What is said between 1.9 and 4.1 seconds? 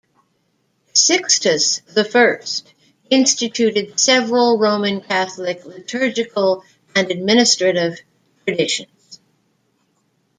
I instituted